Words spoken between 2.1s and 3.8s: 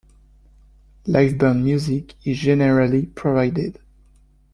is generally provided.